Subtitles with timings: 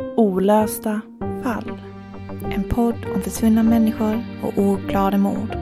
[0.00, 1.00] Olösta
[1.42, 1.80] fall.
[2.52, 5.56] En podd om försvunna människor och ouppklarade mord.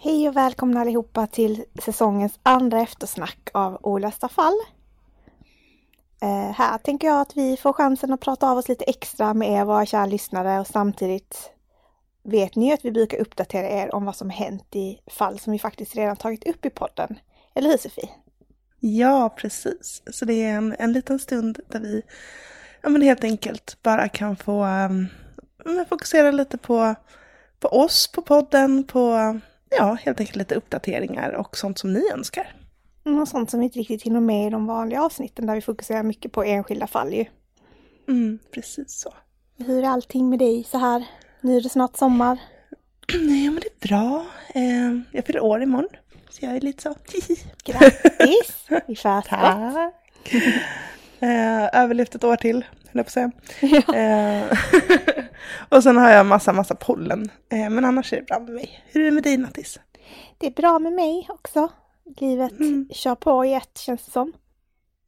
[0.00, 4.58] Hej och välkomna allihopa till säsongens andra eftersnack av Olösta fall.
[6.22, 9.50] Eh, här tänker jag att vi får chansen att prata av oss lite extra med
[9.50, 11.50] er våra kära lyssnare och samtidigt
[12.22, 15.52] vet ni ju att vi brukar uppdatera er om vad som hänt i fall som
[15.52, 17.18] vi faktiskt redan tagit upp i podden.
[17.54, 18.08] Eller hur Sofie?
[18.80, 20.02] Ja, precis.
[20.06, 22.02] Så det är en, en liten stund där vi
[22.82, 25.08] ja, men helt enkelt bara kan få um,
[25.88, 26.94] fokusera lite på,
[27.60, 32.63] på oss, på podden, på ja, helt enkelt lite uppdateringar och sånt som ni önskar.
[33.06, 36.32] Mm, sånt som inte riktigt hinner med i de vanliga avsnitten där vi fokuserar mycket
[36.32, 37.24] på enskilda fall ju.
[38.08, 39.14] Mm, precis så.
[39.56, 41.04] Hur är allting med dig så här?
[41.40, 42.38] Nu är det snart sommar.
[43.14, 44.26] Nej, men det är bra.
[44.54, 45.90] Eh, jag fyller år imorgon.
[46.30, 46.94] Så jag är lite så...
[47.64, 48.66] Grattis!
[48.88, 49.76] I förskott!
[51.20, 53.30] Eh, överlevt ett år till, höll jag på att säga.
[53.60, 53.94] Ja.
[53.94, 54.58] Eh,
[55.68, 57.30] och sen har jag massa, massa pollen.
[57.52, 58.84] Eh, men annars är det bra med mig.
[58.86, 59.80] Hur är det med dig Nattis?
[60.38, 61.68] Det är bra med mig också.
[62.16, 62.88] Livet Mm.
[62.92, 64.32] kör på i ett känns det som.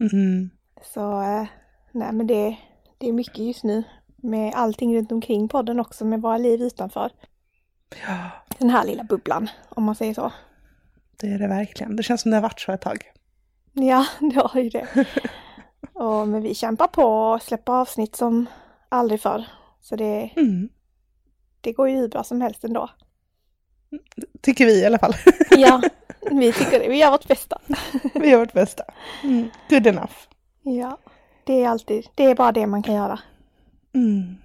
[0.00, 0.50] Mm.
[0.94, 1.46] Så eh,
[1.92, 2.56] nej men det,
[2.98, 3.82] det är mycket just nu.
[4.16, 7.10] Med allting runt omkring podden också med våra liv utanför.
[8.06, 10.32] Ja, Den här lilla bubblan om man säger så.
[11.20, 11.96] det är det verkligen.
[11.96, 12.98] Det känns som det har varit så ett tag.
[13.72, 14.86] Ja, det har ju det.
[15.92, 18.46] och, men vi kämpar på och släpper avsnitt som
[18.88, 19.44] aldrig förr.
[19.80, 20.68] Så det, Mm.
[21.60, 22.90] det går ju hur bra som helst ändå.
[24.42, 25.14] Tycker vi i alla fall.
[25.50, 25.82] Ja,
[26.38, 26.88] vi tycker det.
[26.88, 27.58] Vi gör vårt bästa.
[28.14, 28.84] vi gör vårt bästa.
[29.24, 29.50] Mm.
[29.70, 30.14] Good enough.
[30.62, 30.98] Ja,
[31.44, 33.18] det är alltid, det är bara det man kan göra.
[33.94, 34.36] Mm.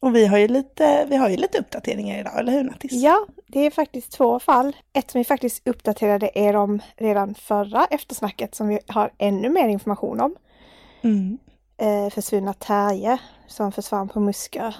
[0.00, 2.92] Och vi har ju lite, vi har ju lite uppdateringar idag, eller hur Nattis?
[2.92, 4.76] Ja, det är faktiskt två fall.
[4.92, 9.68] Ett som vi faktiskt uppdaterade er om redan förra eftersnacket som vi har ännu mer
[9.68, 10.36] information om.
[11.02, 11.38] Mm.
[11.76, 14.72] Eh, försvunna Terje som försvann på Muskö,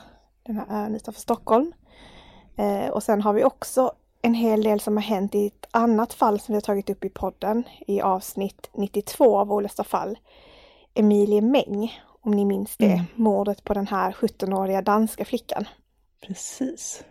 [0.42, 1.72] den här ön utanför Stockholm.
[2.56, 3.92] Eh, och sen har vi också
[4.22, 7.04] en hel del som har hänt i ett annat fall som vi har tagit upp
[7.04, 10.18] i podden i avsnitt 92 av Olösta fall.
[10.94, 13.04] Emilie Meng, om ni minns det, Mm.
[13.14, 15.64] mordet på den här 17-åriga danska flickan.
[16.26, 17.04] Precis.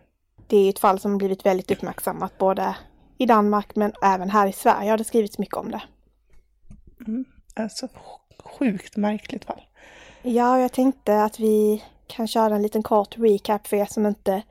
[0.48, 2.76] Det är ett fall som blivit väldigt uppmärksammat både
[3.18, 5.82] i Danmark men även här i Sverige har det skrivits mycket om det.
[7.56, 7.88] Alltså
[8.44, 9.62] sjukt märkligt fall.
[10.22, 14.42] Ja, jag tänkte att vi kan köra en liten kort recap för er som inte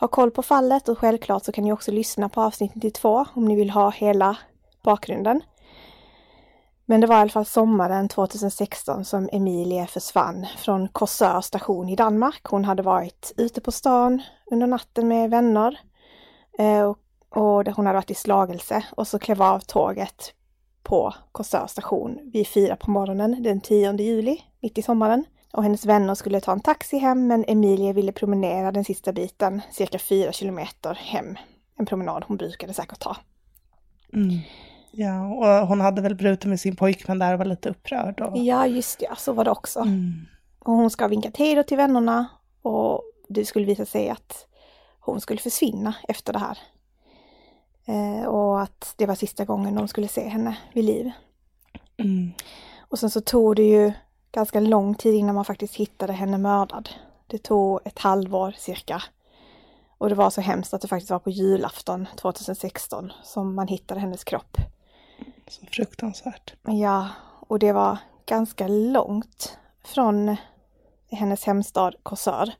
[0.00, 3.44] ha koll på fallet och självklart så kan ni också lyssna på avsnitt 92 om
[3.44, 4.36] ni vill ha hela
[4.82, 5.42] bakgrunden.
[6.84, 11.96] Men det var i alla fall sommaren 2016 som Emilie försvann från Korsör station i
[11.96, 12.46] Danmark.
[12.46, 15.80] Hon hade varit ute på stan under natten med vänner
[16.58, 16.98] eh, och,
[17.28, 20.32] och hon hade varit i slagelse och så klev av tåget
[20.82, 25.24] på Korsör station vid fyra på morgonen den 10 juli, mitt i sommaren.
[25.52, 29.62] Och hennes vänner skulle ta en taxi hem men Emilie ville promenera den sista biten,
[29.70, 31.36] cirka fyra kilometer hem.
[31.78, 33.16] En promenad hon brukade säkert ta.
[34.12, 34.38] Mm.
[34.90, 38.20] Ja, och hon hade väl brutit med sin pojkvän där och var lite upprörd.
[38.20, 38.38] Och...
[38.38, 39.80] Ja, just ja, så var det också.
[39.80, 40.26] Mm.
[40.58, 42.26] Och hon ska vinka hej till vännerna
[42.62, 44.46] och det skulle visa sig att
[45.00, 46.58] hon skulle försvinna efter det här.
[47.86, 51.10] Eh, och att det var sista gången de skulle se henne vid liv.
[51.96, 52.32] Mm.
[52.78, 53.92] Och sen så tog det ju
[54.38, 56.88] ganska lång tid innan man faktiskt hittade henne mördad.
[57.26, 59.02] Det tog ett halvår cirka.
[59.98, 64.00] Och det var så hemskt att det faktiskt var på julafton 2016 som man hittade
[64.00, 64.56] hennes kropp.
[65.48, 66.54] Så fruktansvärt.
[66.62, 67.08] Ja,
[67.48, 70.36] och det var ganska långt från
[71.10, 72.52] hennes hemstad Korsör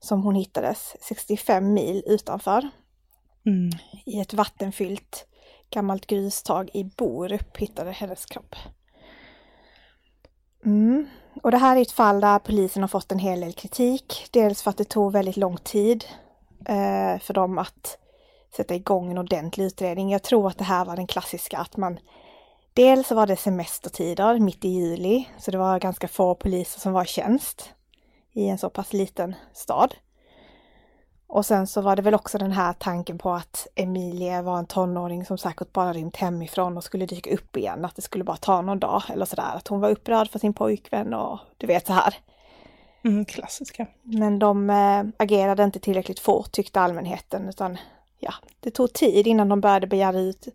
[0.00, 2.68] som hon hittades 65 mil utanför.
[3.46, 3.70] Mm.
[4.04, 5.26] I ett vattenfyllt
[5.70, 8.56] gammalt grustag i Borup hittade hennes kropp.
[10.64, 11.06] Mm.
[11.42, 14.26] Och det här är ett fall där polisen har fått en hel del kritik.
[14.30, 16.04] Dels för att det tog väldigt lång tid
[16.64, 17.98] eh, för dem att
[18.56, 20.10] sätta igång en ordentlig utredning.
[20.10, 21.98] Jag tror att det här var den klassiska att man
[22.78, 27.04] Dels var det semestertider mitt i juli, så det var ganska få poliser som var
[27.04, 27.74] i tjänst
[28.32, 29.94] i en så pass liten stad.
[31.28, 34.66] Och sen så var det väl också den här tanken på att Emilie var en
[34.66, 38.36] tonåring som säkert bara rymt hemifrån och skulle dyka upp igen, att det skulle bara
[38.36, 39.52] ta någon dag eller sådär.
[39.54, 42.14] Att hon var upprörd för sin pojkvän och du vet så här.
[43.04, 43.86] Mm, klassiska.
[44.02, 47.78] Men de äh, agerade inte tillräckligt fort tyckte allmänheten utan
[48.18, 50.48] ja, det tog tid innan de började begära ut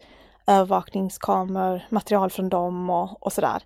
[0.48, 3.64] övervakningskameror, material från dem och, och sådär.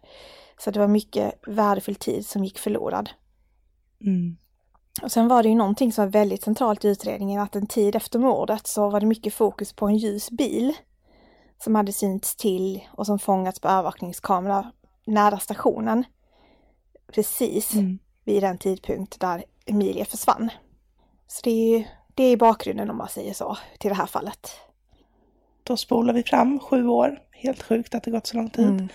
[0.58, 3.10] Så det var mycket värdefull tid som gick förlorad.
[4.02, 4.38] Mm.
[5.02, 7.96] Och sen var det ju någonting som var väldigt centralt i utredningen att en tid
[7.96, 10.74] efter mordet så var det mycket fokus på en ljus bil
[11.64, 14.72] som hade synts till och som fångats på övervakningskamera
[15.06, 16.04] nära stationen.
[17.14, 18.00] Precis Mm.
[18.24, 20.50] vid den tidpunkt där Emilia försvann.
[21.28, 21.86] Så det är ju
[22.16, 24.52] det är bakgrunden om man säger så till det här fallet.
[25.64, 27.20] Då spolar vi fram sju år.
[27.32, 28.66] Helt sjukt att det gått så lång tid.
[28.66, 28.88] Mm.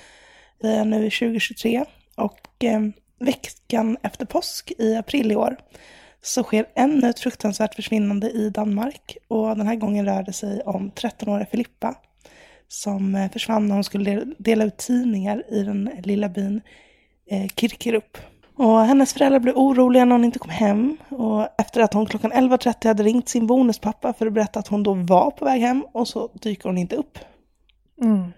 [0.60, 1.84] Vi är nu i 2023
[2.16, 2.80] och eh,
[3.22, 5.56] veckan efter påsk i april i år
[6.22, 9.16] så sker ännu ett fruktansvärt försvinnande i Danmark.
[9.28, 11.94] Och den här gången rör det sig om 13-åriga Filippa
[12.68, 16.60] som eh, försvann när hon skulle dela ut tidningar i den lilla byn
[17.30, 18.18] eh, Kirkerup.
[18.56, 20.96] Och hennes föräldrar blev oroliga när hon inte kom hem.
[21.08, 24.82] Och efter att hon klockan 11.30 hade ringt sin bonuspappa för att berätta att hon
[24.82, 27.18] då var på väg hem och så dyker hon inte upp.
[28.02, 28.32] Mm.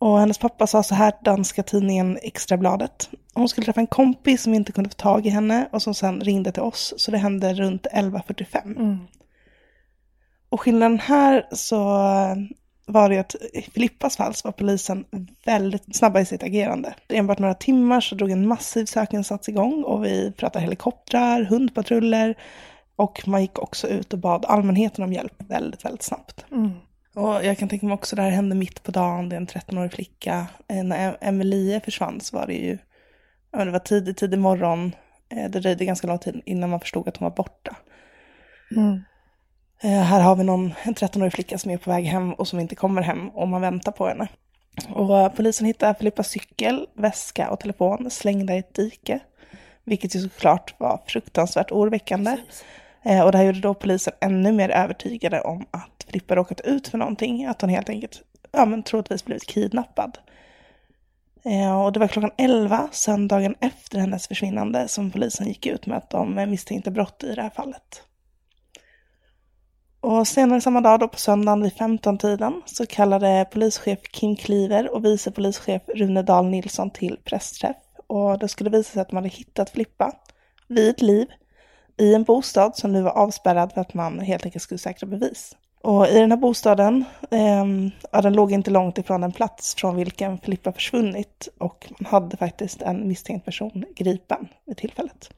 [0.00, 3.10] Och hennes pappa sa så här, danska tidningen Extrabladet.
[3.34, 6.20] Hon skulle träffa en kompis som inte kunde få tag i henne och som sen
[6.20, 6.94] ringde till oss.
[6.96, 8.62] Så det hände runt 11.45.
[8.62, 8.98] Mm.
[10.48, 11.78] Och skillnaden här så
[12.86, 15.04] var det att i Filippas fall så var polisen
[15.44, 16.94] väldigt snabba i sitt agerande.
[17.08, 22.34] Enbart några timmar så drog en massiv sökinsats igång och vi pratade helikoptrar, hundpatruller
[22.96, 26.44] och man gick också ut och bad allmänheten om hjälp väldigt, väldigt snabbt.
[26.52, 26.70] Mm.
[27.14, 29.46] Och jag kan tänka mig också det här hände mitt på dagen, det är en
[29.46, 30.46] 13-årig flicka.
[30.68, 32.78] Eh, När Emelie försvann så var det ju,
[33.52, 34.94] det var tidig, tidig morgon.
[35.28, 37.76] Eh, Det dröjde ganska lång tid innan man förstod att hon var borta.
[38.76, 39.00] Mm.
[39.82, 42.60] Eh, Här har vi någon, en 13-årig flicka som är på väg hem och som
[42.60, 44.28] inte kommer hem och man väntar på henne.
[44.88, 49.20] Och polisen hittar Filippas cykel, väska och telefon slängda i ett dike.
[49.84, 52.30] Vilket ju såklart var fruktansvärt oroväckande.
[52.30, 52.36] Eh,
[53.02, 56.88] Eh, och det här gjorde då polisen ännu mer övertygade om att Filippa råkat ut
[56.88, 57.46] för någonting.
[57.46, 60.18] Att hon helt enkelt, ja men troligtvis blivit kidnappad.
[61.44, 65.98] Eh, Och det var klockan 11, söndagen efter hennes försvinnande, som polisen gick ut med
[65.98, 68.02] att de misstänkte brott i det här fallet.
[70.00, 75.04] Och senare samma dag, då på söndagen vid 15-tiden, så kallade polischef Kim Kliver och
[75.04, 77.76] vice polischef Rune Dahl Nilsson till pressträff.
[78.06, 80.12] Och det skulle visa sig att man hade hittat Filippa
[80.68, 81.26] vid liv
[82.00, 85.56] i en bostad som nu var avspärrad för att man helt enkelt skulle säkra bevis.
[85.82, 87.64] Och i den här bostaden, eh,
[88.12, 92.36] ja, den låg inte långt ifrån den plats från vilken Filippa försvunnit och man hade
[92.36, 95.30] faktiskt en misstänkt person gripen vid tillfället.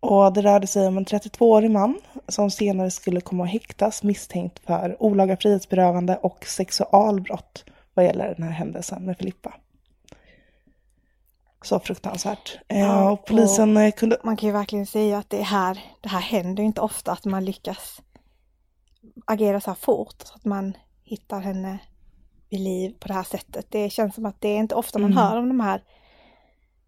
[0.00, 4.58] Och det rörde sig om en 32-årig man som senare skulle komma att häktas misstänkt
[4.66, 9.54] för olaga frihetsberövande och sexualbrott vad gäller den här händelsen med Filippa.
[11.62, 12.58] Så fruktansvärt.
[12.68, 16.08] Eh, Ja, och polisen eh, kunde Man kan ju verkligen säga att det här, det
[16.08, 18.00] här händer ju inte ofta att man lyckas
[19.24, 21.78] agera så här fort, så att man hittar henne
[22.50, 23.66] vid liv på det här sättet.
[23.70, 25.22] Det känns som att det är inte ofta man Mm.
[25.24, 25.82] hör om de här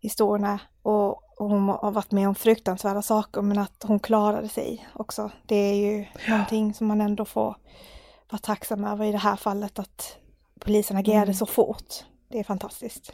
[0.01, 1.09] historierna och,
[1.41, 5.31] och hon har varit med om fruktansvärda saker men att hon klarade sig också.
[5.47, 7.57] Det är ju någonting som man ändå får
[8.31, 10.17] vara tacksam över i det här fallet att
[10.61, 11.35] polisen agerade Mm.
[11.35, 12.05] så fort.
[12.29, 13.13] Det är fantastiskt.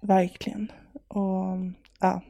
[0.00, 0.72] Verkligen.
[1.08, 1.56] Och,
[2.00, 2.22] ja.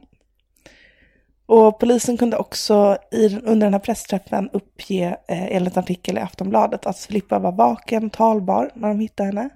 [1.45, 6.21] och polisen kunde också i, under den här pressträffen uppge, eh, enligt en artikel i
[6.21, 9.49] Aftonbladet, att Filippa var vaken, talbar när de hittade henne.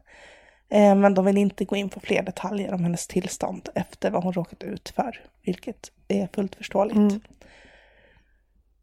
[0.70, 4.24] Eh, men de vill inte gå in på fler detaljer om hennes tillstånd efter vad
[4.24, 6.98] hon råkat ut för, vilket är fullt förståeligt.
[6.98, 7.22] Mm.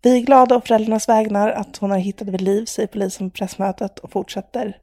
[0.02, 3.34] Vi är glada å föräldrarnas vägnar att hon är hittad vid liv, säger polisen på
[3.34, 4.78] pressmötet och fortsätter.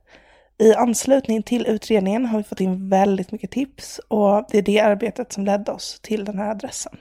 [0.59, 4.79] I anslutning till utredningen har vi fått in väldigt mycket tips och det är det
[4.79, 6.97] arbetet som ledde oss till den här adressen.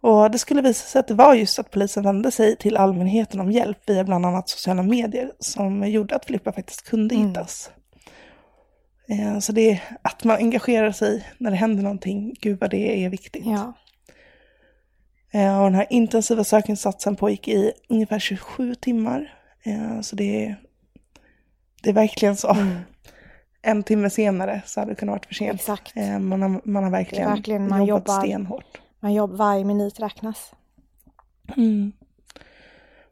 [0.00, 3.40] Och det skulle visa sig att det var just att polisen vände sig till allmänheten
[3.40, 7.28] om hjälp via bland annat sociala medier som gjorde att Filippa faktiskt kunde mm.
[7.28, 7.70] hittas.
[9.08, 13.04] Eh, så det är att man engagerar sig när det händer någonting, gud vad det
[13.04, 13.46] är viktigt.
[13.46, 13.72] Ja.
[15.32, 19.34] Eh, och den här intensiva sökinsatsen pågick i ungefär 27 timmar.
[19.62, 20.56] Eh, så det är,
[21.82, 22.50] det är verkligen så.
[22.50, 22.78] Mm.
[23.62, 25.54] En timme senare så hade det kunnat vara för sent.
[25.54, 25.94] Exakt.
[26.20, 28.80] Man har, man har verkligen, verkligen man jobbat jobbar, stenhårt.
[29.00, 30.52] Man jobbar, varje minut räknas.
[31.56, 31.92] Mm.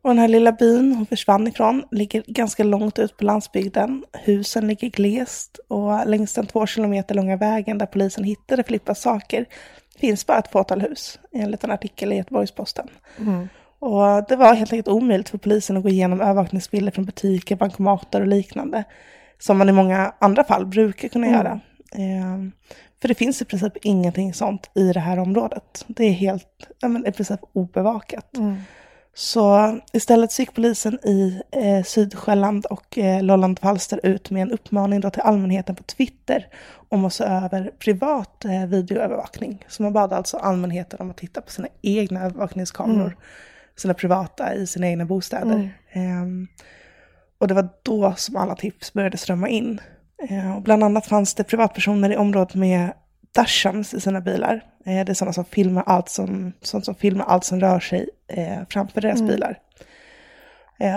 [0.03, 4.05] Och den här lilla byn hon försvann ifrån ligger ganska långt ut på landsbygden.
[4.13, 9.47] Husen ligger glest och längs den två kilometer långa vägen där polisen hittade Filippas saker
[9.99, 12.89] finns bara ett fåtal hus, enligt en artikel i Göteborgs-Posten.
[13.19, 13.49] Mm.
[13.87, 18.21] Och det var helt enkelt omöjligt för polisen att gå igenom övervakningsbilder från butiker, bankomater
[18.21, 18.85] och liknande,
[19.38, 21.38] som man i många andra fall brukar kunna mm.
[21.38, 21.61] göra.
[21.93, 22.50] Eh,
[23.00, 25.85] för det finns i princip ingenting sånt i det här området.
[25.87, 28.37] Det är helt, ja, men i princip obevakat.
[28.37, 28.57] Mm.
[29.14, 34.52] Så istället så gick polisen i eh, Sydsjälland och eh, Lolland Falster ut med en
[34.52, 36.47] uppmaning då till allmänheten på Twitter
[36.88, 39.64] om att se över privat eh, videoövervakning.
[39.69, 43.19] Så man bad alltså allmänheten om att titta på sina egna övervakningskameror, mm.
[43.76, 45.71] Sina privata i sina egna bostäder.
[45.92, 46.42] Mm.
[46.42, 46.49] Eh,
[47.38, 49.80] och det var då som alla tips började strömma in.
[50.28, 52.92] Eh, bland annat fanns det privatpersoner i området med
[53.35, 54.64] dashams i sina bilar.
[54.85, 58.09] Eh, det är sådana som filmar allt som, sånt som filmar allt som rör sig
[58.28, 59.33] eh, framför deras mm.
[59.33, 59.59] bilar.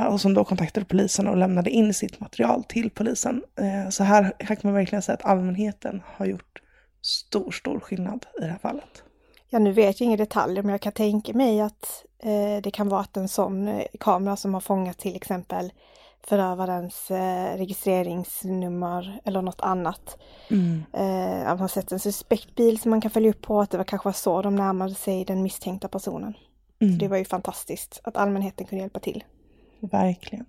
[0.10, 3.44] Och som då kontaktade polisen och lämnade in sitt material till polisen.
[3.90, 6.62] Så här, här kan man verkligen säga att allmänheten har gjort
[7.02, 9.04] stor, stor skillnad i det här fallet.
[9.50, 12.06] Ja, nu vet jag inga detaljer, men jag kan tänka mig att
[12.64, 15.72] det kan vara att en sån eh, kamera som har fångat till exempel
[16.24, 20.18] förövarens eh, registreringsnummer eller något annat.
[20.50, 20.84] Mm.
[20.94, 23.78] Eh, att man sett en suspekt bil som man kan följa upp på, att det
[23.78, 26.34] var kanske var så de närmade sig den misstänkta personen.
[26.82, 26.94] Mm.
[26.94, 29.24] Så det var ju fantastiskt att allmänheten kunde hjälpa till.
[29.80, 30.46] Verkligen.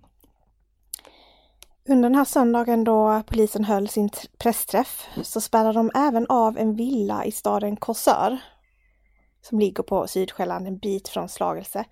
[1.89, 6.77] Under den här söndagen då polisen höll sin pressträff så spärrade de även av en
[6.77, 8.39] villa i staden Korsör
[9.42, 11.85] som ligger på Sydsjälland en bit från Slagelse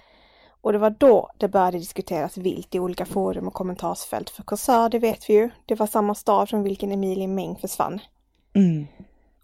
[0.61, 4.31] och det var då det började diskuteras vilt i olika forum och kommentarsfält.
[4.31, 8.00] För Korsör, det vet vi ju, det var samma stad från vilken Emilie Meng försvann.
[8.52, 8.87] Mm.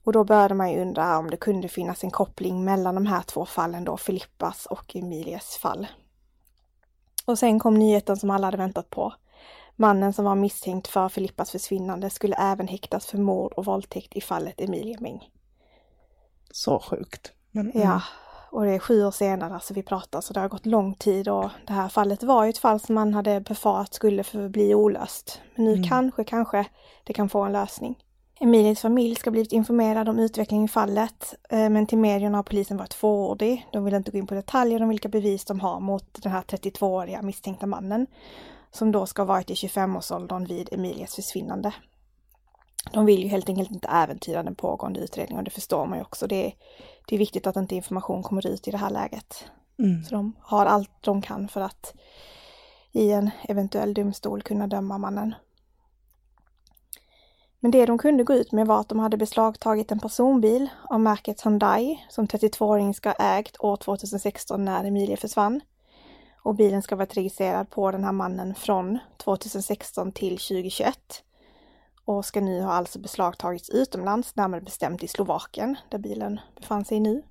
[0.05, 3.23] Och då började man ju undra om det kunde finnas en koppling mellan de här
[3.23, 5.87] två fallen då, Filippas och Emilies fall.
[7.25, 9.15] Och sen kom nyheten som alla hade väntat på.
[9.77, 14.21] Mannen som var misstänkt för Filippas försvinnande skulle även häktas för mord och våldtäkt i
[14.21, 15.31] fallet Emilie Meng.
[16.51, 17.33] Så sjukt.
[17.55, 18.01] Men, ja, mm.
[18.51, 21.29] Och det är sju år senare, alltså vi pratar, så det har gått lång tid
[21.29, 25.41] och det här fallet var ju ett fall som man hade befarat skulle förbli olöst.
[25.55, 25.89] Men nu mm.
[25.89, 26.67] kanske, kanske
[27.05, 27.99] det kan få en lösning.
[28.41, 32.77] Emilies familj ska blivit informerad om utvecklingen i fallet, eh, men till medierna har polisen
[32.77, 33.67] varit fåordig.
[33.73, 36.43] De vill inte gå in på detaljer om vilka bevis de har mot den här
[36.43, 38.07] 32-åriga misstänkta mannen,
[38.71, 41.73] som då ska ha varit i 25-årsåldern vid Emilias försvinnande.
[42.93, 46.03] De vill ju helt enkelt inte äventyra den pågående utredningen och det förstår man ju
[46.03, 46.27] också.
[46.27, 46.53] Det är,
[47.07, 49.45] det är viktigt att inte information kommer ut i det här läget.
[49.79, 50.05] Mm.
[50.05, 51.95] Så de har allt de kan för att
[52.93, 55.35] i en eventuell domstol kunna döma mannen.
[57.61, 61.01] Men det de kunde gå ut med var att de hade beslagtagit en personbil av
[61.01, 65.61] märket Hyundai som 32-åringen ska ha ägt år 2016 när Emilia försvann.
[66.43, 71.24] Och bilen ska varit registrerad på den här mannen från 2016 till 2021
[72.05, 77.01] och ska nu ha alltså beslagtagits utomlands, närmare bestämt i Slovakien, där bilen befann sig
[77.01, 77.23] nu.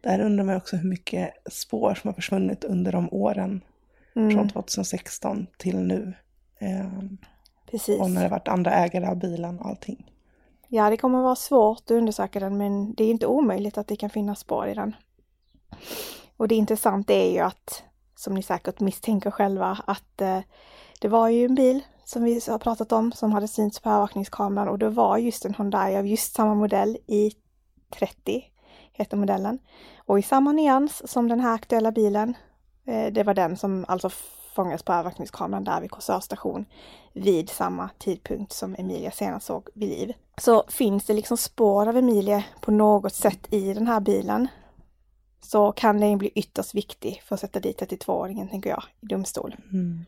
[0.00, 3.64] Där undrar man också hur mycket spår som har försvunnit under de åren
[4.16, 4.30] mm.
[4.30, 6.14] från 2016 till nu.
[6.58, 6.86] Eh,
[7.70, 8.00] Precis.
[8.00, 10.12] Och när det varit andra ägare av bilen och allting.
[10.68, 13.96] Ja, det kommer vara svårt att undersöka den, men det är inte omöjligt att det
[13.96, 14.96] kan finnas spår i den.
[16.36, 17.82] Och det intressanta är ju att,
[18.14, 20.40] som ni säkert misstänker själva, att eh,
[21.00, 24.68] det var ju en bil som vi har pratat om som hade synts på övervakningskameran
[24.68, 27.32] och det var just en Hyundai av just samma modell i
[27.90, 28.44] 30
[28.92, 29.58] heter modellen.
[29.98, 32.34] Och i samma nyans som den här aktuella bilen.
[32.84, 34.10] Eh, det var den som alltså
[34.54, 36.64] fångades på övervakningskameran där vid Korsör station
[37.12, 40.12] vid samma tidpunkt som Emilia senast såg vid liv.
[40.36, 44.48] Så finns det liksom spår av Emilia på något sätt i den här bilen
[45.40, 49.56] så kan den bli ytterst viktig för att sätta dit 32-åringen, tänker jag, i domstol.
[49.72, 50.04] Mm.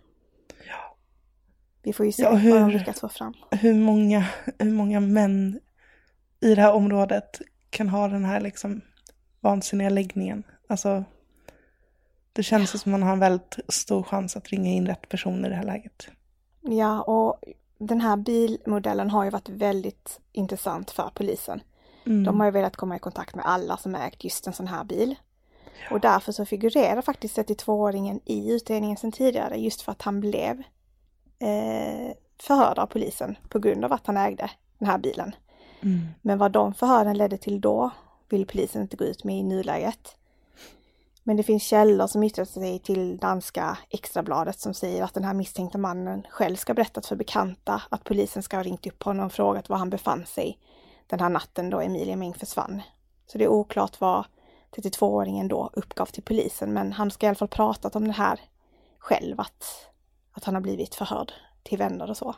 [1.83, 3.35] Vi får ju se Ja, vad hur- de lyckas få fram.
[3.51, 4.25] hur många,
[4.59, 5.61] hur många män
[6.41, 8.81] i det här området kan ha den här liksom
[9.41, 10.43] vansinniga läggningen.
[10.69, 11.05] Alltså,
[12.33, 15.45] det känns ju som man har en väldigt stor chans att ringa in rätt person
[15.45, 16.09] i det här läget.
[16.61, 17.41] Ja, och
[17.79, 21.61] den här bilmodellen har ju varit väldigt intressant för polisen.
[22.07, 22.25] Mm.
[22.25, 24.85] De har ju velat komma i kontakt med alla som ägt just en sån här
[24.85, 25.15] bil.
[25.91, 30.63] Och därför så figurerar faktiskt 32-åringen i utredningen sedan tidigare just för att han blev
[31.39, 35.35] eh, förhörd av polisen på grund av att han ägde den här bilen.
[35.81, 36.09] Mm.
[36.23, 37.91] Men vad de förhören ledde till då
[38.29, 40.17] vill polisen inte gå ut med i nuläget.
[41.23, 45.35] Men det finns källor som yttrar sig till danska Extrabladet som säger att den här
[45.35, 49.33] misstänkta mannen själv ska berättat för bekanta att polisen ska ha ringt upp honom och
[49.33, 50.59] frågat var han befann sig
[51.07, 52.83] den här natten då Emilia Meng försvann.
[53.27, 54.25] Så det är oklart vad
[54.77, 58.41] 32-åringen då uppgav till polisen men han ska i alla fall pratat om det här
[58.99, 59.65] själv att,
[60.39, 62.35] att han har blivit förhörd till vänner och så.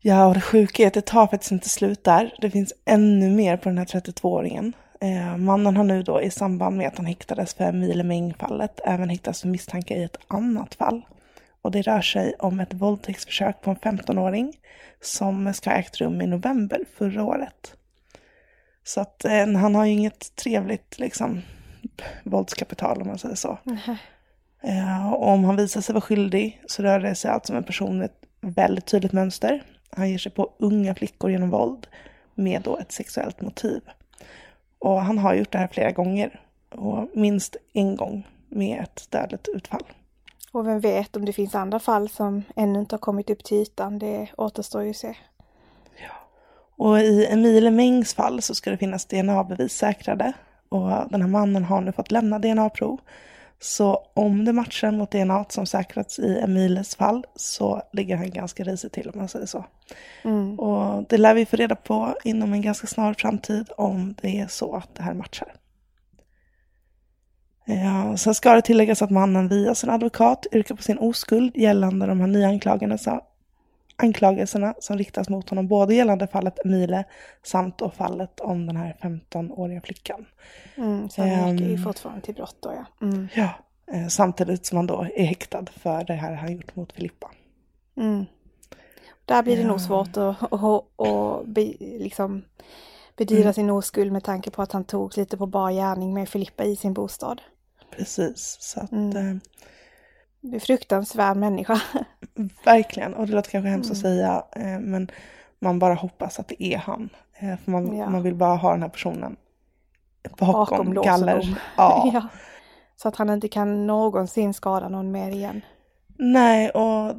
[0.00, 2.34] Ja, och det sjuka är att det tar faktiskt inte slut där.
[2.40, 4.72] Det finns ännu mer på den här 32-åringen.
[5.00, 9.08] Eh, mannen har nu då i samband med att han häktades för Emilie Meng-fallet även
[9.08, 11.02] häktats för misstanke i ett annat fall.
[11.62, 14.56] Och det rör sig om ett våldtäktsförsök på en 15-åring
[15.00, 17.76] som ska ha ägt rum i november förra året.
[18.84, 21.42] Så att eh, han har ju inget trevligt liksom
[22.24, 23.58] våldskapital om man säger så.
[24.62, 27.98] Eh, om han visar sig vara skyldig så rör det sig alltså om en person
[27.98, 29.62] med ett väldigt tydligt mönster.
[29.90, 31.86] Han ger sig på unga flickor genom våld
[32.34, 33.80] med då ett sexuellt motiv.
[34.78, 36.40] Och han har gjort det här flera gånger
[36.70, 39.84] och minst en gång med ett dödligt utfall.
[40.52, 43.56] Och vem vet om det finns andra fall som ännu inte har kommit upp till
[43.56, 45.14] ytan, det återstår ju att se.
[46.76, 50.32] Och i Emilie Mengs fall så ska det finnas DNA-bevis säkrade.
[50.68, 53.00] Och den här mannen har nu fått lämna DNA-prov.
[53.62, 58.64] Så om det matchar mot DNA som säkrats i Emiles fall så ligger han ganska
[58.64, 59.64] risigt till om man säger så.
[60.24, 60.58] Mm.
[60.58, 64.46] Och det lär vi få reda på inom en ganska snar framtid om det är
[64.46, 65.54] så att det här matchar.
[67.64, 72.06] Ja, sen ska det tilläggas att mannen via sin advokat yrkar på sin oskuld gällande
[72.06, 73.20] de här nya anklagelserna,
[73.96, 77.04] anklagelserna som riktas mot honom både gällande fallet Emile
[77.42, 80.26] samt då fallet om den här 15-åriga flickan.
[80.76, 81.82] Mm, så han nekar ju Ehm.
[81.84, 83.06] fortfarande till brott då ja.
[83.06, 83.28] Mm.
[83.34, 83.48] Ja,
[83.92, 87.30] eh, samtidigt som han då är häktad för det här han gjort mot Filippa.
[87.96, 88.24] Mm.
[89.24, 89.68] Där blir det Ja.
[89.68, 90.62] nog svårt att, att,
[91.00, 92.44] att be, liksom
[93.16, 93.54] bedyra Mm.
[93.54, 96.76] sin oskuld med tanke på att han tog lite på bar gärning med Filippa i
[96.76, 97.40] sin bostad.
[97.96, 99.40] Precis, så att Mm.
[100.44, 101.80] Det är fruktansvärd människa.
[102.64, 104.16] Verkligen, och det låter kanske hemskt att Mm.
[104.16, 105.10] säga, eh, men
[105.58, 107.08] man bara hoppas att det är han.
[107.38, 108.10] Eh, för man, Ja.
[108.10, 109.36] man vill bara ha den här personen
[110.38, 111.58] bakom, Bakom galler.
[111.76, 112.10] Ja.
[112.14, 112.28] ja.
[112.96, 115.60] Så att han inte kan någonsin skada någon mer igen.
[116.18, 117.14] Nej, och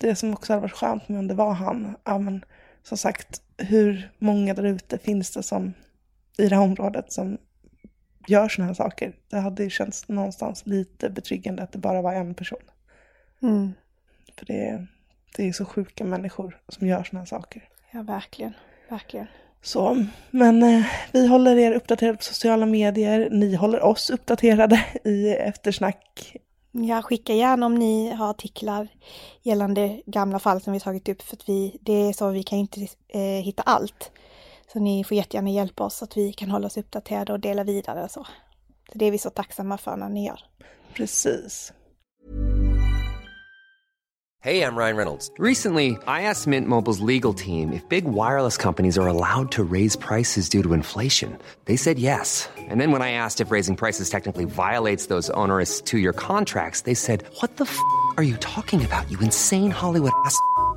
[0.00, 2.44] det som också hade varit skönt med om det var han, ja men
[2.82, 5.72] som sagt, hur många där ute finns det som
[6.38, 7.38] i det här området som
[8.26, 9.12] gör sådana här saker?
[9.30, 12.58] Det hade ju känts någonstans lite betryggande att det bara var en person.
[13.42, 13.72] Mm.
[14.38, 14.86] För det, är-
[15.36, 17.68] det är så sjuka människor som gör sådana här saker.
[17.90, 18.52] Ja, verkligen.
[18.90, 19.26] Verkligen.
[19.62, 23.28] Så, men eh, vi håller er uppdaterade på sociala medier.
[23.30, 26.36] Ni håller oss uppdaterade i eftersnack.
[26.72, 28.88] Ja, skicka gärna om ni har artiklar
[29.42, 32.58] gällande gamla fall som vi tagit upp för att vi, det är så vi kan
[32.58, 34.10] inte eh, hitta allt.
[34.76, 37.64] Så ni får jättegärna hjälpa oss så att vi kan hålla oss uppdaterade och dela
[37.64, 38.26] vidare och så.
[38.92, 40.40] Så det är vi så tacksamma för när ni gör.
[40.94, 41.72] Precis.
[44.42, 45.30] Hey, I'm Ryan Reynolds.
[45.38, 49.96] Recently, I asked Mint Mobile's legal team if big wireless companies are allowed to raise
[49.96, 51.38] prices due to inflation.
[51.64, 52.48] They said yes.
[52.70, 56.82] And then when I asked if raising prices technically violates those onerous two year contracts,
[56.82, 57.78] they said, What the f
[58.16, 60.38] are you talking about, you insane Hollywood ass?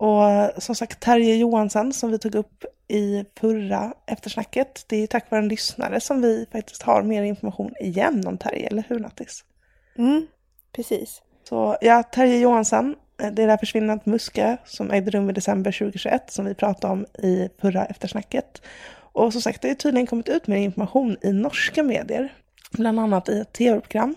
[0.00, 5.30] Och som sagt, Terje Johansson som vi tog upp i förra eftersnacket, det är tack
[5.30, 9.44] vare en lyssnare som vi faktiskt har mer information igen om Terje, eller hur Nattis?
[9.98, 10.26] Mm,
[10.72, 11.22] precis.
[11.48, 15.72] Så ja, Terje Johansson, det är det här försvinnandet Muskö som ägde rum i december
[15.72, 18.62] 2021 som vi pratade om i förra eftersnacket.
[19.12, 22.32] Och som sagt, det har tydligen kommit ut mer information i norska medier,
[22.72, 24.14] bland annat i ett tv-program,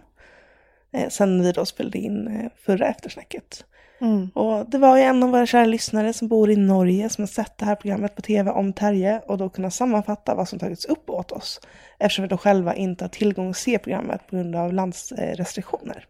[0.93, 3.65] eh, sen vi då spelade in eh, förra eftersnacket.
[4.01, 4.29] Mm.
[4.29, 7.27] Och det var ju en av våra kära lyssnare som bor i Norge som har
[7.27, 10.85] sett det här programmet på tv om Terje och då kunnat sammanfatta vad som tagits
[10.85, 11.59] upp åt oss.
[11.99, 16.05] Eftersom vi då själva inte har tillgång att se programmet på grund av landsrestriktioner.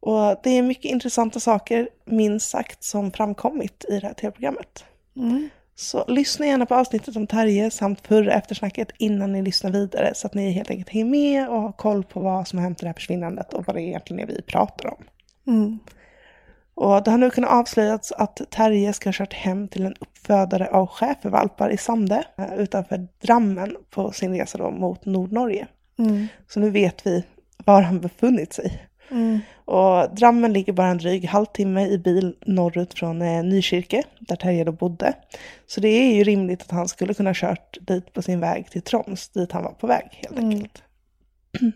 [0.00, 4.84] Och det är mycket intressanta saker, minst sagt, som framkommit i det här tv-programmet.
[5.16, 5.48] Mm.
[5.74, 10.26] Så lyssna gärna på avsnittet om Terje samt förra eftersnacket innan ni lyssnar vidare så
[10.26, 12.84] att ni helt enkelt hänger med och har koll på vad som har hänt i
[12.84, 15.04] det här försvinnandet och vad det egentligen är vi pratar om.
[15.46, 15.78] Mm.
[16.80, 20.66] Och det har nu kunnat avslöjats att Terje ska ha kört hem till en uppfödare
[20.70, 25.66] av schäfervalpar i Sande eh, utanför Drammen på sin resa då mot Nordnorge.
[25.98, 26.28] Mm.
[26.48, 27.24] Så nu vet vi
[27.64, 28.88] var han befunnit sig.
[29.10, 29.40] Mm.
[29.64, 34.64] Och Drammen ligger bara en dryg halvtimme i bil norrut från eh, Nykirke, där Terje
[34.64, 35.14] då bodde.
[35.66, 38.82] Så det är ju rimligt att han skulle kunna kört dit på sin väg till
[38.82, 40.50] Troms, dit han var på väg helt Mm.
[40.50, 40.82] enkelt.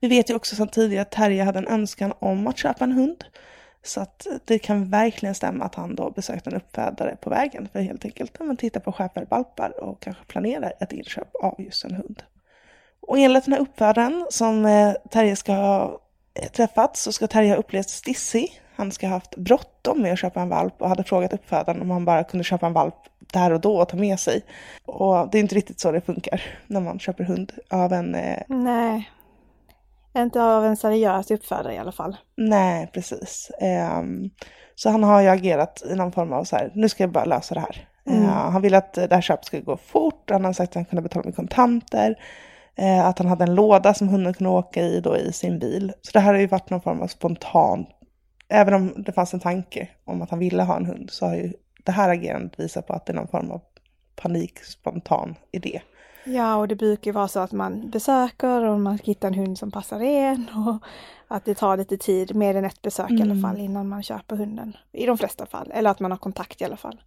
[0.00, 2.92] Vi vet ju också sedan tidigare att Terje hade en önskan om att köpa en
[2.92, 3.24] hund.
[3.82, 7.80] Så att det kan verkligen stämma att han då besökte en uppfödare på vägen för
[7.80, 12.22] helt enkelt att titta på schäfervalpar och kanske planerar ett inköp av just en hund.
[13.00, 16.00] Och enligt den här uppfödaren som eh, Terje ska ha
[16.34, 18.62] eh, träffat så ska Terje ha upplevt stissig.
[18.74, 21.90] Han ska ha haft bråttom med att köpa en valp och hade frågat uppfödaren om
[21.90, 22.94] han bara kunde köpa en valp
[23.32, 24.42] där och då och ta med sig.
[24.84, 28.42] Och det är inte riktigt så det funkar när man köper hund av en eh,
[28.48, 29.10] Nej.
[30.18, 32.16] Inte av en seriös uppfödare i alla fall.
[32.36, 33.50] Nej, precis.
[33.60, 34.30] Ehm,
[34.74, 37.24] så han har ju agerat i någon form av så här, nu ska jag bara
[37.24, 37.88] lösa det här.
[38.06, 38.24] Mm.
[38.24, 40.84] Eh, han ville att det här köpet skulle gå fort, han har sagt att han
[40.84, 42.14] kunde betala med kontanter,
[42.76, 45.92] eh, att han hade en låda som hunden kunde åka i då i sin bil.
[46.02, 47.86] Så det här har ju varit någon form av spontan,
[48.48, 51.34] även om det fanns en tanke om att han ville ha en hund, så har
[51.34, 51.52] ju
[51.84, 53.60] det här agerandet visat på att det är någon form av
[54.16, 55.80] panik, spontan idé.
[56.24, 59.70] Ja, och det brukar vara så att man besöker och man hittar en hund som
[59.70, 60.84] passar en och
[61.28, 63.42] att det tar lite tid, mer än ett besök i alla Mm.
[63.42, 64.76] fall, innan man köper hunden.
[64.92, 67.00] I de flesta fall, eller att man har kontakt i alla fall.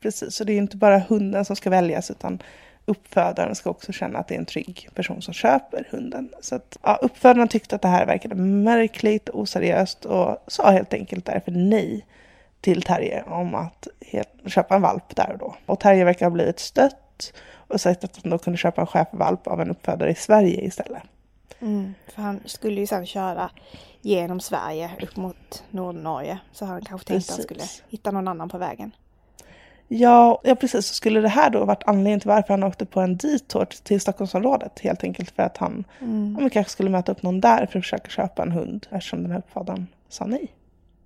[0.00, 2.42] Precis, så det är inte bara hunden som ska väljas utan
[2.84, 6.28] uppfödaren ska också känna att det är en trygg person som köper hunden.
[6.40, 10.94] Så att, ja, uppfödaren tyckte att det här verkade märkligt och oseriöst och sa helt
[10.94, 12.06] enkelt därför nej
[12.60, 15.54] till Terje om att helt, köpa en valp där och då.
[15.66, 17.32] Och Terje verkar ha blivit stött
[17.72, 21.02] och sagt att han då kunde köpa en schäfervalp av en uppfödare i Sverige istället.
[21.60, 23.50] Mm, för han skulle ju sedan köra
[24.00, 26.38] genom Sverige upp mot Nordnorge.
[26.52, 27.70] Så han kanske tänkte att han Precis.
[27.70, 28.90] skulle hitta någon annan på vägen.
[29.88, 30.86] Ja, ja, precis.
[30.86, 34.00] Så skulle det här då varit anledningen till varför han åkte på en detour till
[34.00, 34.80] Stockholmsområdet?
[34.80, 36.38] Helt enkelt för att han Mm.
[36.40, 39.32] ja, kanske skulle möta upp någon där för att försöka köpa en hund eftersom den
[39.32, 40.52] här uppfödaren sa nej.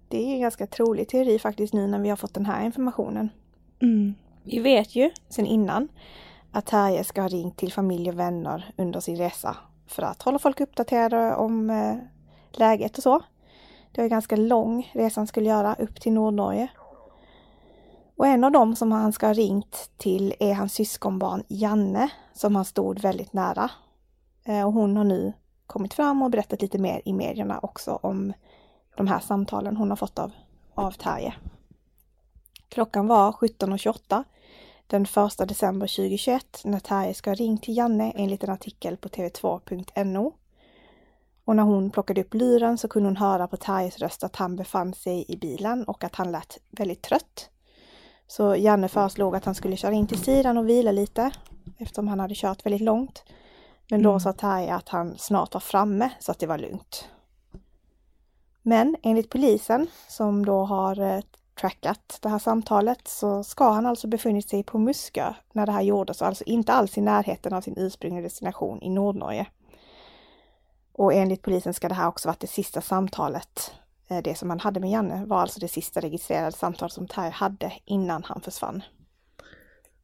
[0.09, 2.64] Det är ju en ganska trolig teori faktiskt nu när vi har fått den här
[2.64, 3.29] informationen.
[3.83, 4.14] Mm.
[4.42, 5.88] Vi vet ju sedan innan
[6.57, 10.38] att Terje ska ha ringt till familj och vänner under sin resa för att hålla
[10.38, 11.97] folk uppdaterade om eh,
[12.53, 13.23] läget och så.
[13.92, 16.69] Det var en ganska lång resa han skulle göra upp till Nordnorge.
[18.16, 22.57] Och en av dem som han ska ha ringt till är hans syskonbarn Janne som
[22.57, 23.71] han stod väldigt nära.
[24.45, 25.33] Eh, och hon har nu
[25.66, 28.33] kommit fram och berättat lite mer i medierna också om
[28.97, 30.33] de här samtalen hon har fått av,
[30.75, 31.35] av Terje.
[32.69, 34.25] Klockan var 17.28
[34.87, 39.09] den 1 december 2021 när Terje ska ha ringt till Janne enligt en artikel på
[39.09, 40.33] tv2.no.
[41.44, 44.57] Och när hon plockade upp luren så kunde hon höra på Terjes röst att han
[44.57, 47.51] befann sig i bilen och att han lät väldigt trött.
[48.27, 51.31] Så Janne föreslog att han skulle köra in till sidan och vila lite
[51.79, 53.25] eftersom han hade kört väldigt långt.
[53.90, 54.20] Men då Mm.
[54.20, 57.09] sa Terje att han snart var framme så att det var lugnt.
[58.62, 61.20] Men enligt polisen som då har eh,
[61.57, 65.83] trackat det här samtalet så ska han alltså befunnit sig på Muskö när det här
[65.83, 69.47] gjordes, alltså inte alls i närheten av sin ursprungliga destination i Nordnorge.
[70.92, 73.75] Och enligt polisen ska det här också varit det sista samtalet.
[74.09, 77.31] Eh, det som han hade med Janne var alltså det sista registrerade samtal som Terje
[77.31, 78.83] hade innan han försvann.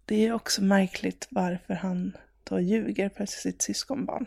[0.05, 4.27] Det är också märkligt varför han då ljuger för sitt syskonbarn.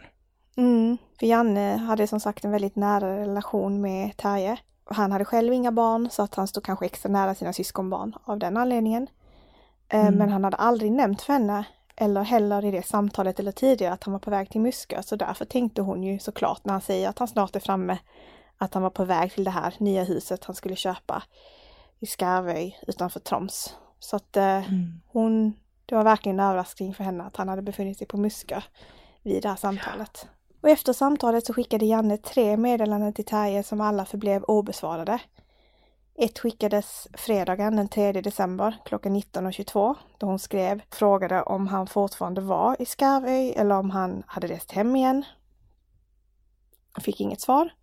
[0.57, 4.57] Mm, för Janne hade som sagt en väldigt nära relation med Terje.
[4.85, 8.39] Han hade själv inga barn så att han stod kanske extra nära sina syskonbarn av
[8.39, 9.07] den anledningen.
[9.89, 10.15] Eh, mm.
[10.15, 14.03] Men han hade aldrig nämnt för henne eller heller i det samtalet eller tidigare att
[14.03, 15.03] han var på väg till Muskö.
[15.03, 17.97] Så därför tänkte hon ju såklart när han säger att han snart är framme
[18.57, 21.23] att han var på väg till det här nya huset han skulle köpa
[21.99, 23.75] i Skarvöj utanför Troms.
[23.99, 25.01] Så att eh, mm.
[25.07, 25.53] hon,
[25.85, 28.61] det var verkligen en överraskning för henne att han hade befunnit sig på Muskö
[29.21, 30.27] vid det här samtalet.
[30.65, 35.19] Och efter samtalet så skickade Janne tre meddelanden till Terje som alla förblev obesvarade.
[36.15, 42.41] Ett skickades fredagen den 3 december klockan 19.22 då hon skrev frågade om han fortfarande
[42.41, 45.25] var i Skarvöj eller om han hade rest hem igen.
[46.91, 47.73] Han fick inget svar.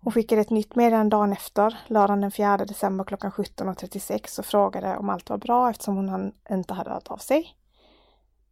[0.00, 4.96] Hon skickade ett nytt meddelande dagen efter, lördagen den 4 december klockan 17.36 och frågade
[4.96, 7.56] om allt var bra eftersom hon inte hade hört av sig.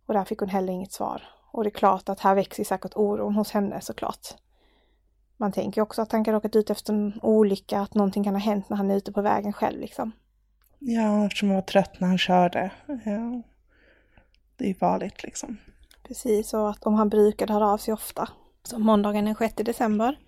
[0.07, 1.34] Och där fick hon heller inget svar.
[1.55, 4.29] Och det är klart att här växer säkert oron hos henne såklart.
[5.37, 8.41] Man tänker också att han kan råkat ut efter en olycka, att någonting kan ha
[8.41, 10.13] hänt när han är ute på vägen själv liksom.
[10.79, 12.71] Ja, eftersom han var trött när han körde.
[12.87, 13.43] Ja.
[14.57, 15.57] Det är farligt liksom.
[16.03, 18.29] Precis, och att om han brukade höra av sig ofta.
[18.63, 20.19] Så måndagen den 6 december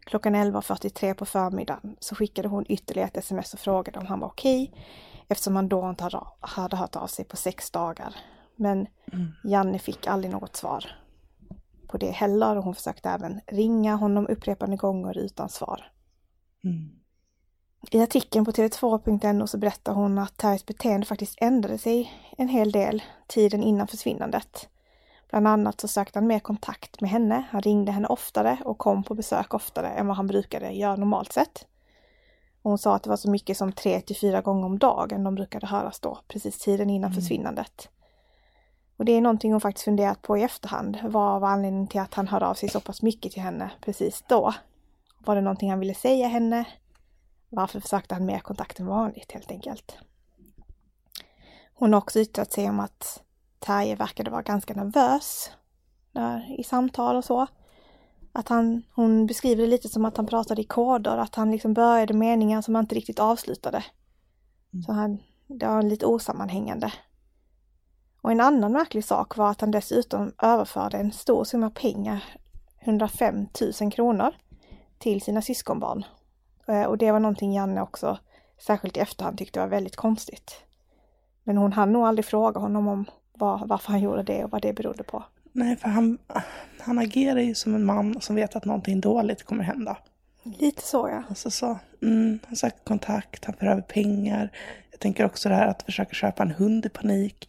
[0.00, 4.28] klockan 11.43 på förmiddagen så skickade hon ytterligare ett sms och frågade om han var
[4.28, 4.72] okej
[5.28, 6.04] eftersom han då inte
[6.40, 8.14] hade hört av sig på sex dagar.
[8.56, 9.32] Men mm.
[9.44, 10.84] Janne fick aldrig något svar
[11.92, 15.92] på det heller och hon försökte även ringa honom upprepade gånger utan svar.
[16.64, 16.90] Mm.
[17.90, 22.72] I artikeln på tv2.no så berättar hon att Terjes beteende faktiskt ändrade sig en hel
[22.72, 24.68] del tiden innan försvinnandet.
[25.30, 27.44] Bland annat så sökte han mer kontakt med henne.
[27.50, 31.32] Han ringde henne oftare och kom på besök oftare än vad han brukade göra normalt
[31.32, 31.66] sett.
[32.62, 35.24] Och hon sa att det var så mycket som tre till fyra gånger om dagen
[35.24, 37.22] de brukade höras då, precis tiden innan mm.
[37.22, 37.88] försvinnandet.
[38.96, 40.98] Och det är någonting hon faktiskt funderat på i efterhand.
[41.02, 44.24] Vad var anledningen till att han hörde av sig så pass mycket till henne precis
[44.28, 44.54] då?
[45.18, 46.64] Var det någonting han ville säga henne?
[47.48, 49.96] Varför försökte han mer kontakt än vanligt helt enkelt?
[51.74, 53.22] Hon har också yttrat sig om att
[53.58, 55.50] Terje verkade vara ganska nervös
[56.12, 57.46] där, i samtal och så.
[58.32, 61.74] Att han, hon beskriver det lite som att han pratade i koder, att han liksom
[61.74, 63.84] började meningar som han inte riktigt avslutade.
[64.72, 64.82] Mm.
[64.82, 66.92] Så han, det var lite osammanhängande.
[68.22, 72.24] Och en annan märklig sak var att han dessutom överförde en stor summa pengar,
[72.80, 73.46] 105
[73.80, 74.34] 000 kronor,
[74.98, 76.04] till sina syskonbarn.
[76.66, 78.18] Eh, och det var någonting Janne också,
[78.66, 80.54] särskilt i efterhand, tyckte var väldigt konstigt.
[81.44, 84.62] Men hon hann nog aldrig fråga honom om var, varför han gjorde det och vad
[84.62, 85.24] det berodde på.
[85.52, 86.18] Nej, för han,
[86.80, 89.96] han agerar ju som en man som vet att någonting dåligt kommer hända.
[90.42, 91.22] Lite så ja.
[91.28, 94.52] Alltså så, mm, han söker kontakt, han för över pengar.
[94.90, 97.48] Jag tänker också det här att försöka köpa en hund i panik.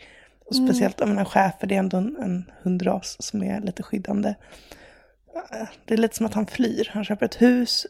[0.53, 0.67] Och mm.
[0.67, 4.35] speciellt om en schäfer, det är ändå en, en hundras som är lite skyddande.
[5.85, 6.89] Det är lite som att han flyr.
[6.93, 7.87] Han köper ett hus,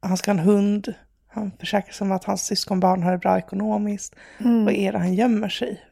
[0.00, 0.94] han ska ha en hund,
[1.26, 4.14] han försäkrar sig om att hans syskonbarn har det bra ekonomiskt.
[4.38, 4.64] Mm.
[4.64, 5.84] Vad är det han gömmer sig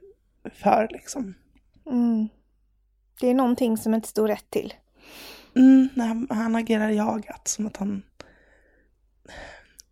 [0.54, 1.34] för liksom?
[1.86, 2.28] Mm.
[3.20, 4.74] Det är någonting som inte står rätt till.
[5.56, 8.02] Mm, han, han agerar jagat, som att han...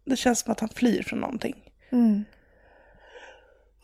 [0.04, 1.72] Det känns som att han flyr från någonting.
[1.90, 2.24] Mm.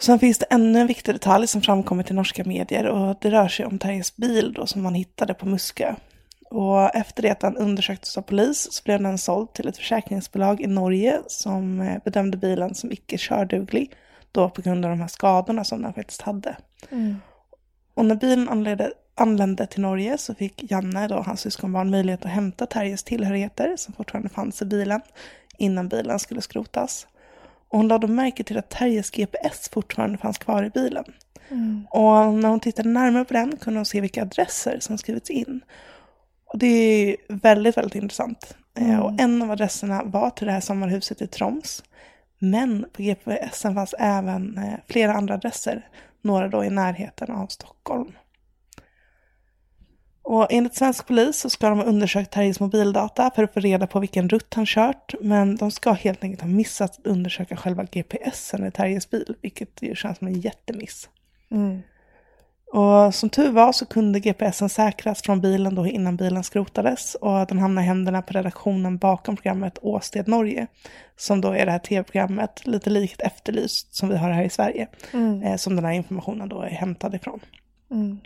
[0.00, 3.48] Sen finns det ännu en viktig detalj som framkommit i norska medier och det rör
[3.48, 5.94] sig om Terjes bil då som man hittade på Muskö.
[6.50, 10.60] Och efter det att han undersöktes av polis så blev den såld till ett försäkringsbolag
[10.60, 13.92] i Norge som eh, bedömde bilen som icke körduglig
[14.32, 16.56] då på grund av de här skadorna som den faktiskt hade.
[16.90, 17.16] Mm.
[17.94, 22.30] Och när bilen anlände, anlände till Norge så fick Janne, då hans syskonbarn, möjlighet att
[22.30, 25.00] hämta Terjes tillhörigheter som fortfarande fanns i bilen
[25.58, 27.06] innan bilen skulle skrotas.
[27.68, 31.04] Och hon lade märke till att Terjes GPS fortfarande fanns kvar i bilen.
[31.50, 31.86] Mm.
[31.90, 35.60] Och när hon tittade närmare på den kunde hon se vilka adresser som skrivits in.
[36.46, 38.56] Och det är väldigt, väldigt intressant.
[38.78, 39.00] Eh, mm.
[39.00, 41.82] Och en av adresserna var till det här sommarhuset i Troms.
[42.38, 45.88] Men på GPSen fanns även eh, flera andra adresser,
[46.22, 48.12] några då i närheten av Stockholm.
[50.24, 53.86] Och enligt svensk polis så ska de ha undersökt Terjes mobildata för att få reda
[53.86, 55.14] på vilken rutt han kört.
[55.20, 59.82] Men de ska helt enkelt ha missat att undersöka själva GPSen i Terjes bil, vilket
[59.82, 61.08] ju känns som en jättemiss.
[61.50, 61.82] Mm.
[62.72, 67.46] Och som tur var så kunde GPSen säkras från bilen då innan bilen skrotades och
[67.46, 70.66] den hamnade i händerna på redaktionen bakom programmet Åsted Norge.
[71.16, 74.88] Som då är det här tv-programmet, lite likt Efterlyst som vi har här i Sverige.
[75.12, 75.42] Mm.
[75.42, 77.40] Eh, som den här informationen då är hämtad ifrån.
[77.90, 78.18] Mm.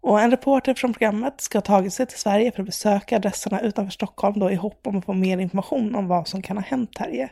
[0.00, 3.60] Och en reporter från programmet ska ha tagit sig till Sverige för att besöka adresserna
[3.60, 6.64] utanför Stockholm då i hopp om att få mer information om vad som kan ha
[6.64, 7.30] hänt Terje.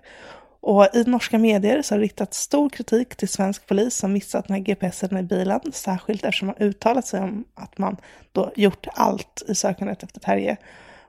[0.60, 4.48] Och i norska medier så har det riktats stor kritik till svensk polis som missat
[4.48, 7.96] den här GPSen i bilen, särskilt eftersom man uttalat sig om att man
[8.32, 10.56] då gjort allt i sökandet efter Terje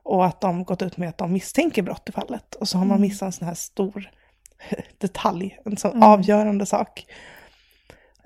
[0.04, 2.56] och att de gått ut med att de misstänker brott i fallet.
[2.56, 4.10] Och så har man missat en sån här stor
[4.98, 6.04] detalj, en sån Mm.
[6.04, 7.06] avgörande sak.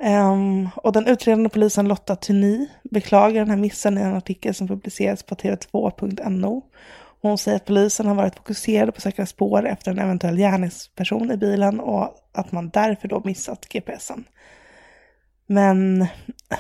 [0.03, 4.67] Um, och den utredande polisen Lotta Tuny beklagar den här missen i en artikel som
[4.67, 6.61] publicerats på tv2.no.
[7.21, 11.31] Hon säger att polisen har varit fokuserade på att söka spår efter en eventuell gärningsperson
[11.31, 14.23] i bilen och att man därför då missat GPSen.
[15.45, 16.05] Men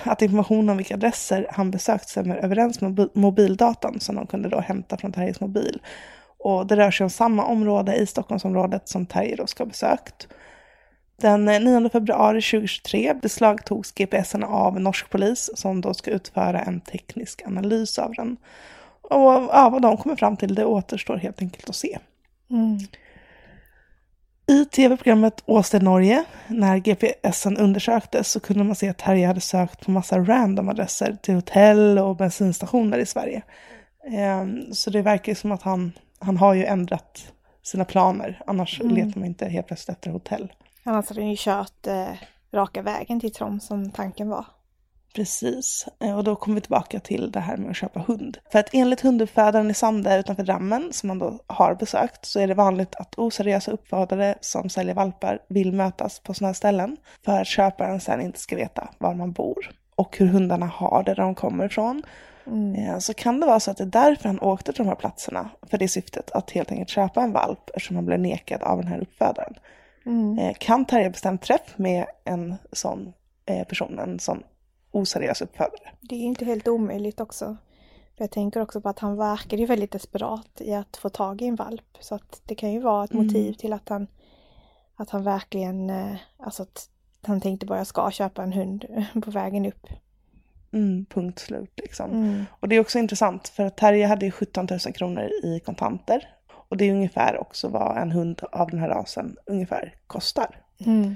[0.03, 4.59] att information om vilka adresser han besökt stämmer överens med mobildatan som de kunde då
[4.59, 5.81] hämta från Terjes mobil.
[6.39, 10.27] Och det rör sig om samma område i Stockholmsområdet som Terje då ska ha besökt.
[11.21, 17.41] Den 9 februari 2023 beslagtogs GPSen av norsk polis som då ska utföra en teknisk
[17.45, 18.37] analys av den.
[19.01, 21.97] Och ja, vad de kommer fram till det återstår helt enkelt att se.
[22.49, 22.77] Mm.
[24.47, 29.85] I tv-programmet Åsted Norge, när GPSen undersöktes så kunde man se att Terje hade sökt
[29.85, 33.41] på massa random adresser till hotell och bensinstationer i Sverige.
[34.11, 38.95] Ehm, Så det verkar som att han, han har ju ändrat sina planer, annars Mm.
[38.95, 40.51] letar man inte helt plötsligt efter hotell.
[40.83, 42.13] Annars hade ju kört eh,
[42.53, 44.45] raka vägen till Troms som tanken var.
[45.15, 48.37] Precis, Eh, och då kommer vi tillbaka till det här med att köpa hund.
[48.51, 52.47] För att enligt hunduppfödaren i Sande utanför Drammen, som man då har besökt, så är
[52.47, 57.41] det vanligt att oseriösa uppfödare som säljer valpar vill mötas på sådana här ställen för
[57.41, 61.23] att köparen sen inte ska veta var man bor och hur hundarna har det där
[61.23, 62.03] de kommer ifrån.
[62.77, 64.95] Eh, Så kan det vara så att det är därför han åkte till de här
[64.95, 68.77] platserna, för det syftet att helt enkelt köpa en valp eftersom han blev nekad av
[68.77, 69.53] den här uppfödaren.
[70.05, 70.39] Mm.
[70.39, 73.13] Eh, Kan Terje bestämt träff med en sån
[73.45, 74.43] eh, person, en sån
[74.91, 75.91] oseriös uppfödare?
[76.01, 77.57] Det är inte helt omöjligt också.
[78.17, 81.41] För jag tänker också på att han verkar ju väldigt desperat i att få tag
[81.41, 81.97] i en valp.
[81.99, 83.25] Så att det kan ju vara ett Mm.
[83.25, 84.07] motiv till att han,
[84.95, 86.89] att han verkligen, eh, alltså att
[87.21, 88.85] han tänkte bara jag ska köpa en hund
[89.23, 89.87] på vägen upp.
[90.73, 92.11] Mm, punkt slut liksom.
[92.11, 92.45] Mm.
[92.59, 96.29] Och det är också intressant för att Terje hade ju 17 000 kronor i kontanter.
[96.71, 100.55] Och det är ungefär också vad en hund av den här rasen ungefär kostar.
[100.85, 101.15] Mm.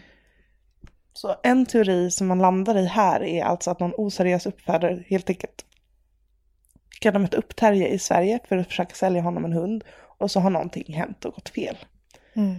[1.14, 5.30] Så en teori som man landar i här är alltså att någon oseriös uppfödare helt
[5.30, 5.66] enkelt
[7.00, 9.84] kan ha mött upp Terje i Sverige för att försöka sälja honom en hund
[10.18, 11.78] och så har någonting hänt och gått fel.
[12.34, 12.56] Mm.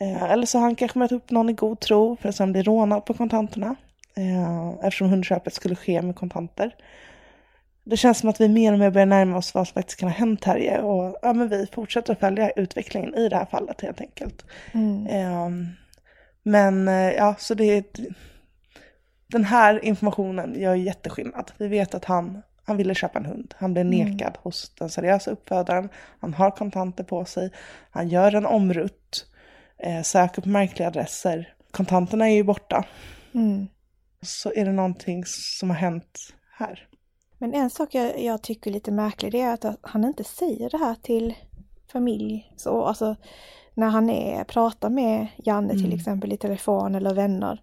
[0.00, 2.52] Eh, eller så har han kanske mött upp någon i god tro för att sen
[2.52, 3.76] bli rånad på kontanterna.
[4.16, 6.74] Eh, eftersom hundköpet skulle ske med kontanter.
[7.84, 10.08] Det känns som att vi mer och mer börjar närma oss vad som faktiskt kan
[10.08, 10.80] ha hänt Terje.
[10.80, 14.44] Och ja, men vi fortsätter att följa utvecklingen i det här fallet helt enkelt.
[14.72, 15.06] Mm.
[15.06, 15.68] Eh,
[16.42, 17.84] men ja, så det är...
[19.26, 21.52] Den här informationen gör jätteskillnad.
[21.58, 23.54] Vi vet att han, han ville köpa en hund.
[23.58, 25.88] Han blev nekad hos den seriösa uppfödaren.
[26.20, 27.50] Han har kontanter på sig.
[27.90, 29.26] Han gör en omrutt.
[29.78, 31.54] Eh, söker på märkliga adresser.
[31.70, 32.84] Kontanterna är ju borta.
[33.34, 33.66] Mm.
[34.22, 36.18] Så är det någonting som har hänt
[36.58, 36.88] här.
[37.44, 40.70] Men en sak jag, jag tycker är lite märklig det är att han inte säger
[40.70, 41.34] det här till
[41.92, 42.52] familj.
[42.56, 43.16] Så, alltså,
[43.74, 45.98] när han är, pratar med Janne till Mm.
[45.98, 47.62] exempel i telefon eller vänner.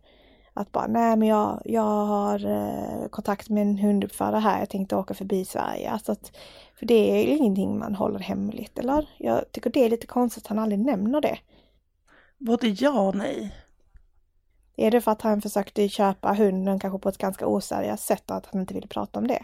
[0.54, 4.96] Att bara, nej men jag, jag har eh, kontakt med en hunduppfödare här, jag tänkte
[4.96, 5.90] åka förbi Sverige.
[5.92, 6.32] Alltså att,
[6.80, 9.10] för det är ju ingenting man håller hemligt, eller?
[9.18, 11.38] Jag tycker det är lite konstigt att han aldrig nämner det.
[12.38, 13.56] Både ja och nej.
[14.76, 18.38] Är det för att han försökte köpa hunden kanske på ett ganska oseriöst sätt och
[18.38, 19.44] att han inte ville prata om det?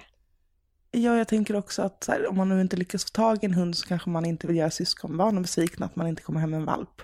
[0.92, 3.54] Ja, jag tänker också att här, om man nu inte lyckas få tag i en
[3.54, 6.58] hund så kanske man inte vill göra syskonbarnen besvikna att man inte kommer hem med
[6.60, 7.02] en valp.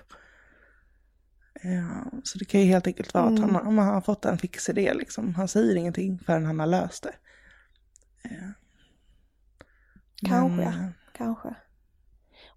[1.62, 3.54] Ja, så det kan ju helt enkelt vara att Mm.
[3.54, 5.34] han, om han har fått en fix idé liksom.
[5.34, 7.14] Han säger ingenting förrän han har löst det.
[8.22, 8.52] Ja.
[10.28, 10.56] Kanske.
[10.56, 11.54] Men, eh, Kanske.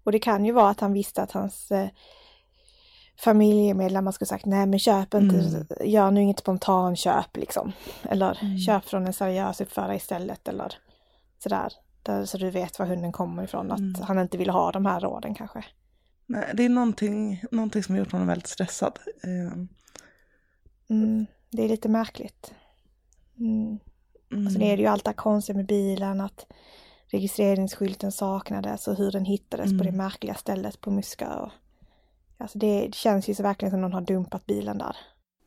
[0.04, 1.88] Och det kan ju vara att han visste att hans eh,
[3.24, 5.66] familjemedlemmar skulle sagt nej men köp inte, Mm.
[5.84, 7.72] gör nu inget spontanköp liksom.
[8.02, 8.58] Eller Mm.
[8.58, 10.72] köp från en seriös uppförare istället eller
[11.38, 11.72] sådär.
[12.02, 13.72] Där, så du vet var hunden kommer ifrån.
[13.72, 14.02] Att Mm.
[14.02, 15.64] han inte vill ha de här råden kanske.
[16.26, 18.98] Nej, det är någonting, någonting som har gjort honom väldigt stressad.
[19.22, 19.58] Eh,
[20.90, 22.54] Mm, det är lite märkligt.
[23.38, 23.78] Mm.
[24.32, 24.46] mm.
[24.46, 26.46] Och sen är det ju allt det här konstiga med bilen att
[27.06, 29.96] registreringsskylten saknades och hur den hittades på det Mm.
[29.96, 31.34] märkliga stället på Muska.
[31.38, 31.50] Och,
[32.38, 34.96] alltså det, det känns ju så verkligen som någon har dumpat bilen där.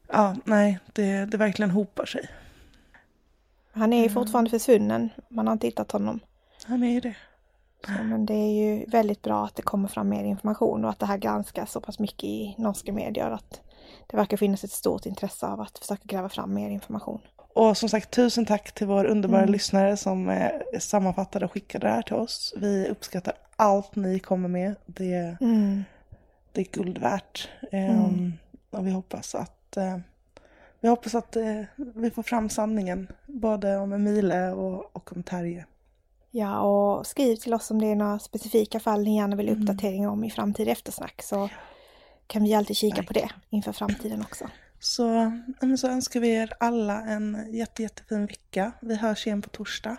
[0.08, 2.30] Ja, nej, det, det verkligen hopar sig.
[3.72, 4.14] Han är ju Mm.
[4.14, 5.10] fortfarande försvunnen.
[5.30, 6.20] Man har inte hittat honom.
[6.66, 7.16] Han är ju det.
[7.86, 11.00] Så, men det är ju väldigt bra att det kommer fram mer information och att
[11.00, 13.32] det här granskas så pass mycket i norska medier.
[13.32, 13.62] Att
[14.08, 17.20] det verkar finnas ett stort intresse av att försöka gräva fram mer information.
[17.54, 19.52] Och som sagt, tusen tack till vår underbara Mm.
[19.52, 20.50] lyssnare som eh,
[20.80, 22.54] sammanfattade och skickade det här till oss.
[22.58, 24.76] Vi uppskattar allt ni kommer med.
[24.86, 25.84] Det, Mm.
[26.52, 27.50] det är guld värt.
[27.72, 28.34] Ehm, Mm.
[28.72, 29.98] Och vi hoppas att, eh,
[30.82, 31.62] vi, hoppas att eh,
[31.96, 33.08] vi får fram sanningen.
[33.28, 35.66] Både om Emile och, och om Terje.
[36.32, 39.62] Ja, och skriv till oss om det är några specifika fall ni gärna vill Mm.
[39.62, 41.50] uppdatering om i framtida eftersnack så
[42.28, 44.50] kan vi alltid kika på det inför framtiden också.
[44.80, 45.32] Så,
[45.78, 48.72] så önskar vi er alla en jätte, jättefin vecka.
[48.82, 49.98] Vi hörs igen på torsdag.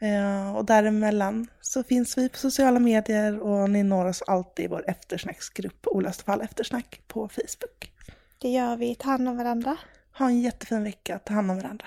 [0.00, 4.68] Eh, och däremellan så finns vi på sociala medier och ni når oss alltid i
[4.68, 7.93] vår eftersnacksgrupp Olösta fall eftersnack på Facebook.
[8.38, 8.94] Det gör vi.
[8.94, 9.76] Ta hand om varandra.
[10.18, 11.18] Ha en jättefin vecka.
[11.18, 11.86] Ta hand om varandra.